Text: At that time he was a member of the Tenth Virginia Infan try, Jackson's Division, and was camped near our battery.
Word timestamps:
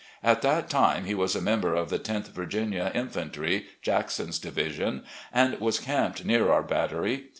At 0.23 0.41
that 0.41 0.67
time 0.67 1.05
he 1.05 1.13
was 1.13 1.35
a 1.35 1.41
member 1.43 1.75
of 1.75 1.91
the 1.91 1.99
Tenth 1.99 2.29
Virginia 2.29 2.91
Infan 2.95 3.31
try, 3.31 3.65
Jackson's 3.83 4.39
Division, 4.39 5.03
and 5.31 5.59
was 5.59 5.79
camped 5.79 6.25
near 6.25 6.51
our 6.51 6.63
battery. 6.63 7.25